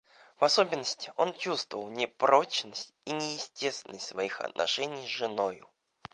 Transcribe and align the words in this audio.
В 0.39 0.43
особенности 0.45 1.13
он 1.15 1.31
чувствовал 1.37 1.87
непрочность 1.91 2.91
и 3.05 3.11
неестественность 3.11 4.07
своих 4.07 4.41
отношений 4.41 5.05
с 5.05 5.07
женою. 5.07 5.69